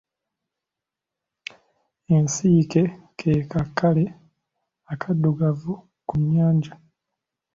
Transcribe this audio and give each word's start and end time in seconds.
Ensiike 2.15 2.83
ke 3.19 3.31
kale 3.77 4.05
akaddugavu 4.91 5.73
ku 6.07 6.13
nnyanja. 6.21 6.73